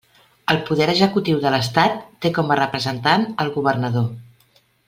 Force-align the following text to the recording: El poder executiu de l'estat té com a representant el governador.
El 0.53 0.61
poder 0.69 0.87
executiu 0.93 1.43
de 1.43 1.51
l'estat 1.55 2.01
té 2.25 2.33
com 2.39 2.49
a 2.49 2.59
representant 2.63 3.31
el 3.45 3.55
governador. 3.59 4.09